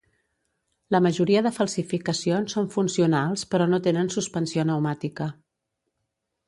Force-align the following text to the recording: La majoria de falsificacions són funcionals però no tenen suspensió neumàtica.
La 0.95 1.01
majoria 1.07 1.43
de 1.47 1.51
falsificacions 1.57 2.57
són 2.57 2.71
funcionals 2.79 3.45
però 3.53 3.69
no 3.75 3.83
tenen 3.89 4.13
suspensió 4.19 4.69
neumàtica. 4.71 5.31